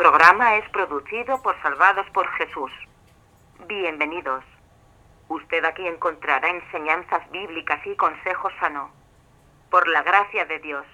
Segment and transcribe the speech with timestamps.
[0.00, 2.70] programa es producido por Salvados por Jesús.
[3.68, 4.42] Bienvenidos.
[5.28, 8.90] Usted aquí encontrará enseñanzas bíblicas y consejos sano.
[9.70, 10.86] Por la gracia de Dios,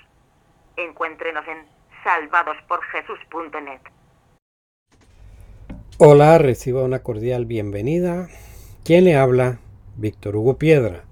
[0.76, 1.58] encuéntrenos en
[2.02, 3.80] salvadosporjesús.net.
[5.98, 8.26] Hola, reciba una cordial bienvenida.
[8.84, 9.60] ¿Quién le habla?
[9.94, 11.04] Víctor Hugo Piedra.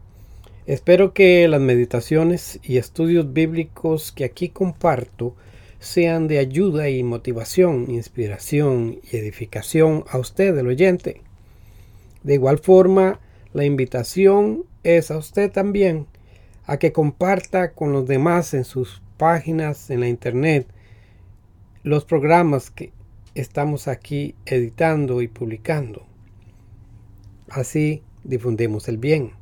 [0.67, 5.37] Espero que las meditaciones y estudios bíblicos que aquí comparto
[5.79, 11.21] sean de ayuda y motivación, inspiración y edificación a usted, el oyente.
[12.23, 13.21] De igual forma,
[13.53, 16.07] la invitación es a usted también
[16.67, 20.67] a que comparta con los demás en sus páginas en la internet
[21.83, 22.93] los programas que
[23.35, 26.07] estamos aquí editando y publicando.
[27.51, 29.33] Así difundimos el bien.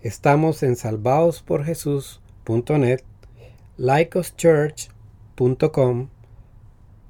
[0.00, 3.00] Estamos en salvadosporjesús.net,
[5.48, 6.08] likeoschurch.com,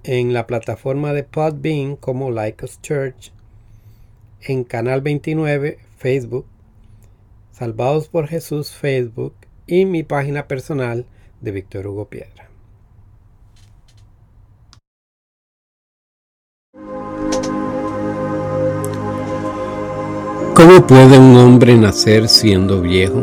[0.04, 3.32] en la plataforma de Podbean como Lycos Church,
[4.40, 6.46] en Canal 29 Facebook,
[7.52, 9.34] Salvados por Jesús Facebook
[9.66, 11.06] y mi página personal
[11.40, 12.48] de Víctor Hugo Piedra.
[20.54, 23.20] ¿Cómo puede un hombre nacer siendo viejo?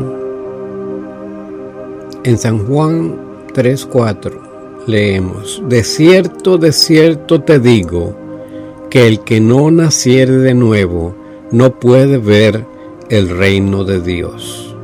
[2.24, 4.49] En San Juan 3:4
[4.90, 8.16] leemos, De cierto, de cierto te digo,
[8.90, 11.16] que el que no naciere de nuevo
[11.52, 12.66] no puede ver
[13.10, 14.76] el reino de Dios.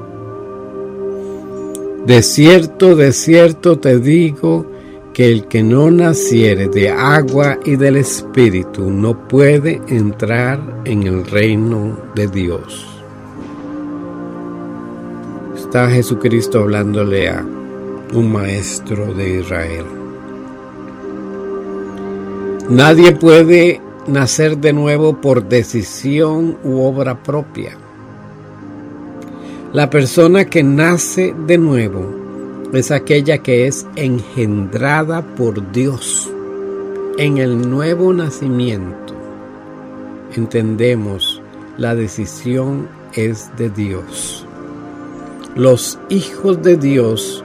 [2.05, 4.65] De cierto, de cierto te digo,
[5.15, 11.25] que el que no naciere de agua y del Espíritu no puede entrar en el
[11.25, 12.85] reino de Dios.
[15.55, 17.45] Está Jesucristo hablándole a
[18.15, 19.85] un maestro de Israel.
[22.69, 27.77] Nadie puede nacer de nuevo por decisión u obra propia.
[29.73, 32.05] La persona que nace de nuevo
[32.73, 36.31] es aquella que es engendrada por Dios.
[37.17, 39.13] En el nuevo nacimiento
[40.35, 41.41] entendemos
[41.77, 44.45] la decisión es de Dios.
[45.55, 47.44] Los hijos de Dios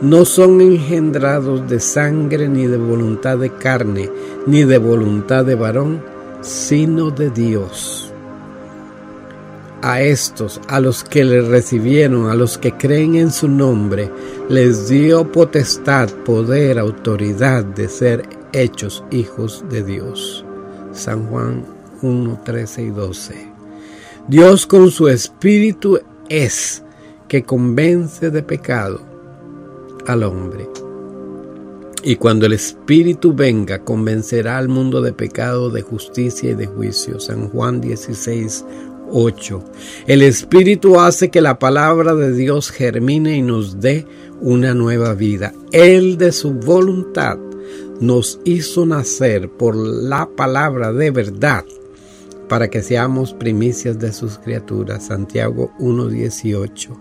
[0.00, 4.10] no son engendrados de sangre ni de voluntad de carne
[4.46, 6.02] ni de voluntad de varón,
[6.40, 8.08] sino de Dios
[9.82, 14.10] a estos, a los que le recibieron, a los que creen en su nombre,
[14.48, 20.44] les dio potestad, poder, autoridad de ser hechos hijos de Dios.
[20.92, 21.64] San Juan
[22.02, 23.52] 1, 13 y 12.
[24.26, 26.82] Dios con su espíritu es
[27.28, 29.07] que convence de pecado
[30.08, 30.68] al hombre.
[32.02, 37.20] Y cuando el Espíritu venga, convencerá al mundo de pecado, de justicia y de juicio.
[37.20, 38.64] San Juan 16,
[39.10, 39.64] 8.
[40.06, 44.06] El Espíritu hace que la palabra de Dios germine y nos dé
[44.40, 45.52] una nueva vida.
[45.72, 47.38] Él de su voluntad
[48.00, 51.64] nos hizo nacer por la palabra de verdad
[52.48, 55.06] para que seamos primicias de sus criaturas.
[55.06, 56.96] Santiago 1.18.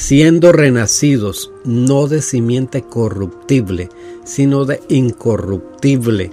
[0.00, 3.88] Siendo renacidos no de simiente corruptible,
[4.22, 6.30] sino de incorruptible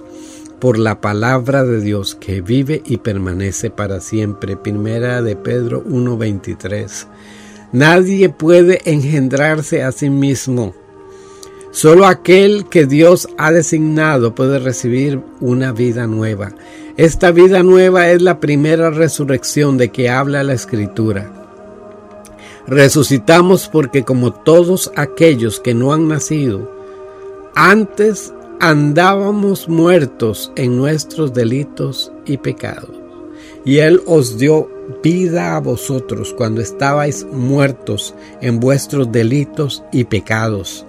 [0.60, 4.56] por la palabra de Dios que vive y permanece para siempre.
[4.56, 7.08] Primera de Pedro 1:23.
[7.72, 10.72] Nadie puede engendrarse a sí mismo.
[11.72, 16.52] Solo aquel que Dios ha designado puede recibir una vida nueva.
[16.96, 21.35] Esta vida nueva es la primera resurrección de que habla la Escritura.
[22.66, 26.70] Resucitamos porque como todos aquellos que no han nacido,
[27.54, 32.90] antes andábamos muertos en nuestros delitos y pecados.
[33.64, 34.70] Y Él os dio
[35.02, 40.86] vida a vosotros cuando estabais muertos en vuestros delitos y pecados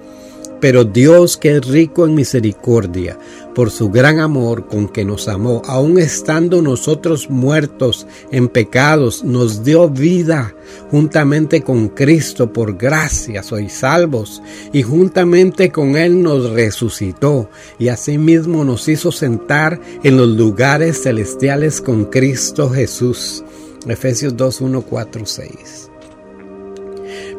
[0.59, 3.17] pero Dios que es rico en misericordia,
[3.53, 9.63] por su gran amor con que nos amó, aun estando nosotros muertos en pecados, nos
[9.63, 10.55] dio vida
[10.91, 14.41] juntamente con Cristo, por gracia sois salvos,
[14.73, 17.49] y juntamente con Él nos resucitó,
[17.79, 23.43] y asimismo nos hizo sentar en los lugares celestiales con Cristo Jesús.
[23.87, 25.86] Efesios 2, 1, 4, 6.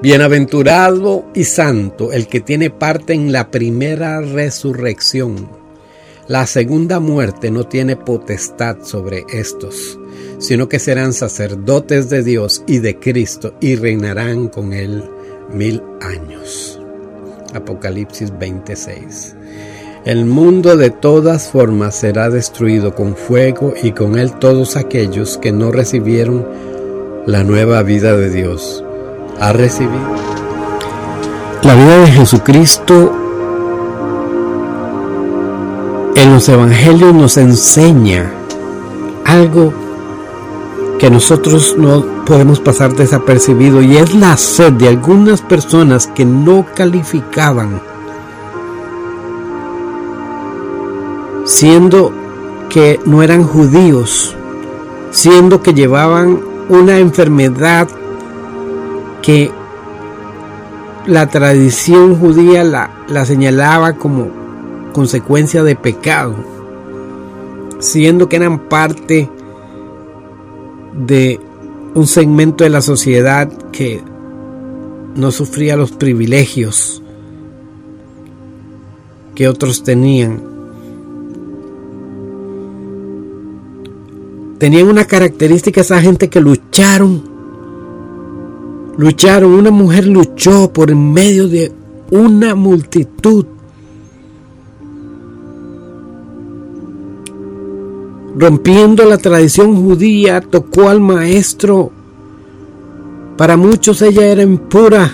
[0.00, 5.48] Bienaventurado y santo el que tiene parte en la primera resurrección.
[6.28, 9.98] La segunda muerte no tiene potestad sobre estos,
[10.38, 15.02] sino que serán sacerdotes de Dios y de Cristo y reinarán con él
[15.52, 16.80] mil años.
[17.52, 19.34] Apocalipsis 26.
[20.04, 25.50] El mundo de todas formas será destruido con fuego y con él todos aquellos que
[25.50, 26.46] no recibieron
[27.26, 28.84] la nueva vida de Dios.
[29.40, 29.98] ¿Ha recibido?
[31.62, 33.12] La vida de Jesucristo
[36.14, 38.32] en los evangelios nos enseña
[39.24, 39.72] algo
[40.98, 46.66] que nosotros no podemos pasar desapercibido y es la sed de algunas personas que no
[46.74, 47.80] calificaban
[51.48, 52.12] siendo
[52.68, 54.36] que no eran judíos,
[55.10, 57.88] siendo que llevaban una enfermedad
[59.28, 59.50] que
[61.06, 64.30] la tradición judía la, la señalaba como
[64.94, 66.34] consecuencia de pecado,
[67.78, 69.28] siendo que eran parte
[71.06, 71.38] de
[71.94, 74.02] un segmento de la sociedad que
[75.14, 77.02] no sufría los privilegios
[79.34, 80.42] que otros tenían.
[84.56, 87.37] Tenían una característica esa gente que lucharon.
[88.98, 91.72] Lucharon, una mujer luchó por medio de
[92.10, 93.46] una multitud.
[98.36, 101.90] Rompiendo la tradición judía, tocó al maestro.
[103.38, 105.10] Para muchos ella era impura.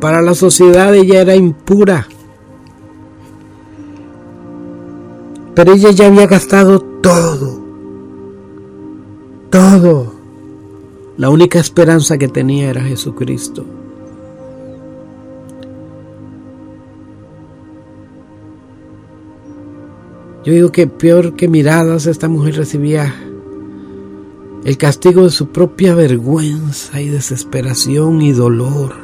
[0.00, 2.08] Para la sociedad ella era impura.
[5.54, 7.64] Pero ella ya había gastado todo
[9.54, 10.13] todo.
[11.16, 13.64] La única esperanza que tenía era Jesucristo.
[20.44, 23.14] Yo digo que peor que miradas esta mujer recibía
[24.64, 28.94] el castigo de su propia vergüenza y desesperación y dolor.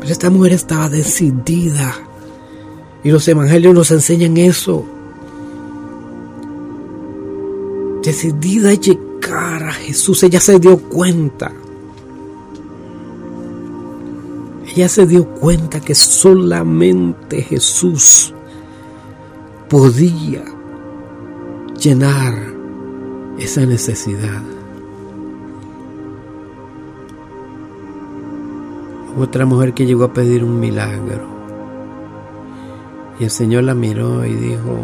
[0.00, 1.94] Pero esta mujer estaba decidida.
[3.02, 4.84] Y los evangelios nos enseñan eso.
[8.02, 8.72] Decidida
[9.32, 11.52] a a Jesús, ella se dio cuenta.
[14.66, 18.34] Ella se dio cuenta que solamente Jesús
[19.68, 20.44] podía
[21.80, 22.34] llenar
[23.38, 24.42] esa necesidad.
[29.16, 31.34] Otra mujer que llegó a pedir un milagro.
[33.20, 34.76] Y el Señor la miró y dijo,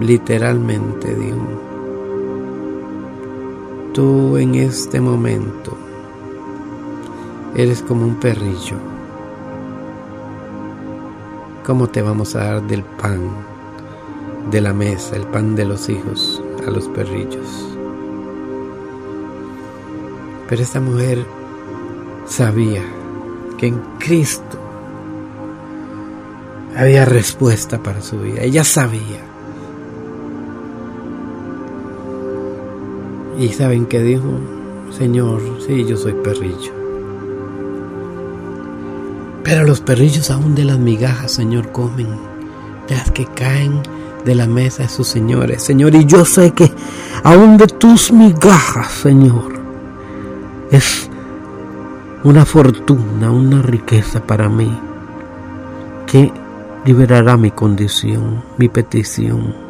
[0.00, 1.67] literalmente dijo,
[3.98, 5.76] tú en este momento
[7.56, 8.76] eres como un perrillo.
[11.66, 13.18] ¿Cómo te vamos a dar del pan
[14.52, 17.76] de la mesa, el pan de los hijos a los perrillos?
[20.48, 21.26] Pero esta mujer
[22.24, 22.84] sabía
[23.56, 24.60] que en Cristo
[26.76, 28.42] había respuesta para su vida.
[28.42, 29.27] Ella sabía
[33.38, 34.28] Y saben qué dijo,
[34.90, 36.72] Señor, sí, yo soy perrillo.
[39.44, 42.08] Pero los perrillos aún de las migajas, Señor, comen,
[42.88, 43.80] de las que caen
[44.24, 45.94] de la mesa de sus señores, Señor.
[45.94, 46.72] Y yo sé que
[47.22, 49.52] aún de tus migajas, Señor,
[50.72, 51.08] es
[52.24, 54.76] una fortuna, una riqueza para mí,
[56.06, 56.32] que
[56.84, 59.67] liberará mi condición, mi petición.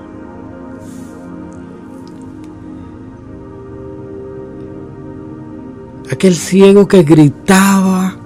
[6.11, 8.17] Aquel ciego que gritaba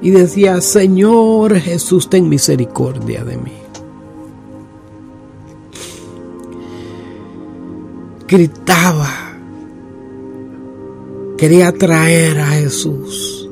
[0.00, 3.52] y decía, Señor Jesús, ten misericordia de mí.
[8.26, 9.08] Gritaba,
[11.36, 13.48] quería traer a Jesús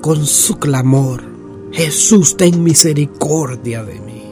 [0.00, 1.22] con su clamor,
[1.72, 4.22] Jesús, ten misericordia de mí.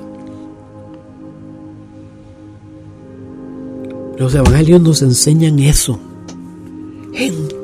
[4.19, 5.99] Los evangelios nos enseñan eso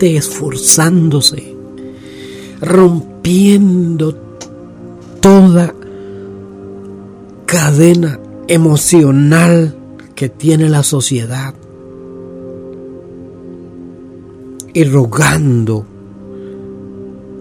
[0.00, 1.54] esforzándose,
[2.60, 4.14] rompiendo
[5.20, 5.74] toda
[7.46, 9.76] cadena emocional
[10.14, 11.54] que tiene la sociedad
[14.74, 15.86] y rogando,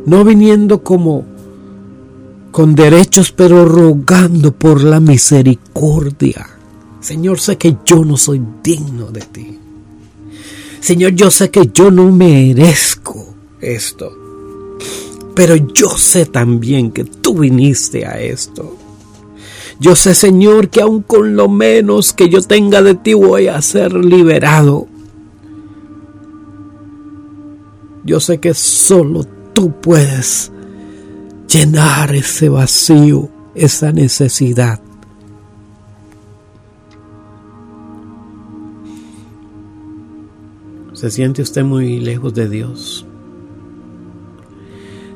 [0.05, 1.25] no viniendo como
[2.51, 6.47] con derechos, pero rogando por la misericordia.
[7.01, 9.59] Señor, sé que yo no soy digno de ti.
[10.85, 14.15] Señor, yo sé que yo no merezco esto,
[15.33, 18.77] pero yo sé también que tú viniste a esto.
[19.79, 23.59] Yo sé, Señor, que aun con lo menos que yo tenga de ti voy a
[23.63, 24.85] ser liberado.
[28.03, 29.23] Yo sé que solo
[29.53, 30.51] tú puedes
[31.47, 34.84] llenar ese vacío esa necesidad.
[40.95, 43.05] ¿Se siente usted muy lejos de Dios?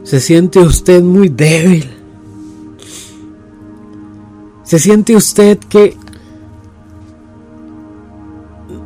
[0.04, 1.90] ¿Se siente usted muy débil?
[4.64, 5.96] ¿Se siente usted que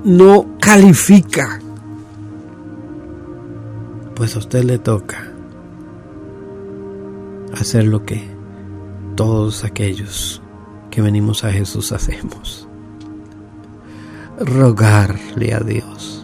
[0.03, 1.59] no califica?
[4.15, 5.33] Pues a usted le toca
[7.53, 8.23] hacer lo que
[9.15, 10.43] todos aquellos
[10.91, 12.67] que venimos a Jesús hacemos.
[14.39, 16.22] Rogarle a Dios,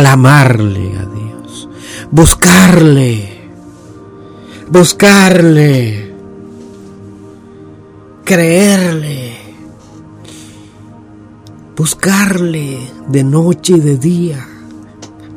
[0.00, 1.68] clamarle a Dios,
[2.10, 3.50] buscarle,
[4.70, 6.14] buscarle,
[8.24, 9.32] creerle,
[11.76, 12.78] buscarle
[13.08, 14.46] de noche y de día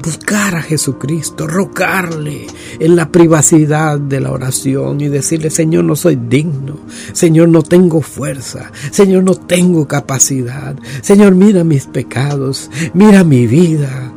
[0.02, 2.46] buscar a Jesucristo, rogarle
[2.80, 6.78] en la privacidad de la oración y decirle, Señor, no soy digno,
[7.14, 14.12] Señor, no tengo fuerza, Señor, no tengo capacidad, Señor, mira mis pecados, mira mi vida,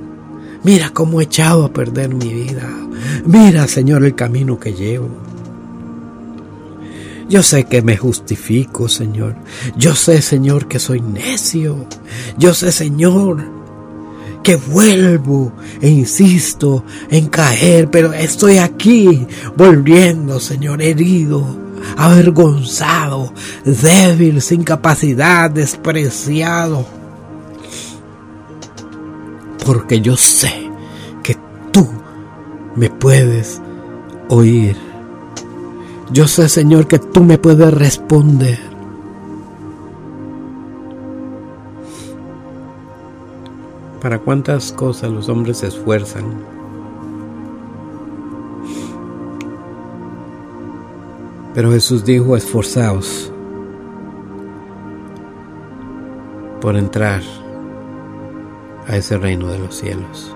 [0.67, 2.69] mira cómo he echado a perder mi vida,
[3.25, 5.09] mira, Señor, el camino que llevo.
[7.29, 9.37] Yo sé que me justifico, Señor.
[9.77, 11.87] Yo sé, Señor, que soy necio.
[12.37, 13.45] Yo sé, Señor,
[14.43, 19.25] que vuelvo e insisto en caer, pero estoy aquí
[19.57, 21.47] volviendo, Señor, herido,
[21.97, 23.33] avergonzado,
[23.65, 26.96] débil, sin capacidad, despreciado.
[29.67, 30.71] Porque yo sé
[31.25, 31.37] que
[31.73, 31.89] tú
[32.77, 33.61] me puedes
[34.29, 34.77] oír.
[36.13, 38.61] Yo sé, Señor, que tú me puedes responder.
[44.01, 46.25] ¿Para cuántas cosas los hombres se esfuerzan?
[51.55, 53.33] Pero Jesús dijo, esforzaos
[56.61, 57.23] por entrar
[58.89, 60.35] a ese reino de los cielos.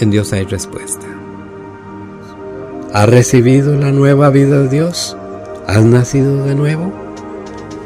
[0.00, 1.06] En Dios hay respuesta.
[2.92, 5.16] ¿Ha recibido la nueva vida de Dios?
[5.66, 6.92] ¿Has nacido de nuevo?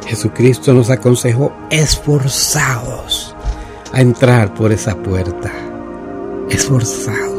[0.06, 3.34] Jesucristo nos aconsejó esforzados
[3.92, 5.52] a entrar por esa puerta.
[6.48, 7.35] Esforzados.